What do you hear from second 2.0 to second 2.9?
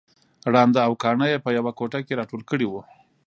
کې راټول کړي وو